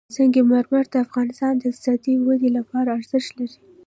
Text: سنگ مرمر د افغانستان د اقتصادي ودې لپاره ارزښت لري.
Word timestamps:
سنگ 0.15 0.35
مرمر 0.49 0.85
د 0.93 0.95
افغانستان 1.05 1.53
د 1.57 1.63
اقتصادي 1.71 2.13
ودې 2.25 2.49
لپاره 2.57 2.89
ارزښت 2.97 3.31
لري. 3.37 3.57